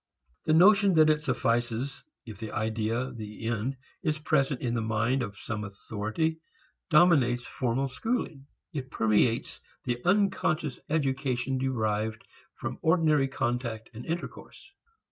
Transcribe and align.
The 0.45 0.53
notion 0.55 0.95
that 0.95 1.11
it 1.11 1.21
suffices 1.21 2.03
if 2.25 2.39
the 2.39 2.51
idea, 2.53 3.11
the 3.11 3.45
end, 3.45 3.77
is 4.01 4.17
present 4.17 4.59
in 4.59 4.73
the 4.73 4.81
mind 4.81 5.21
of 5.21 5.37
some 5.37 5.63
authority 5.63 6.39
dominates 6.89 7.45
formal 7.45 7.87
schooling. 7.87 8.47
It 8.73 8.89
permeates 8.89 9.59
the 9.83 10.03
unconscious 10.03 10.79
education 10.89 11.59
derived 11.59 12.25
from 12.55 12.79
ordinary 12.81 13.27
contact 13.27 13.91
and 13.93 14.03
intercourse. 14.03 14.71